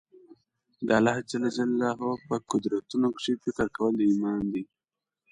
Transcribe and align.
د 0.87 0.87
الله 0.99 1.15
جل 1.29 1.43
جلاله 1.57 2.11
په 2.27 2.35
قدرتونو 2.51 3.07
کښي 3.15 3.33
فکر 3.43 3.67
کول 3.77 3.95
ایمان 4.07 4.43
دئ. 4.53 4.63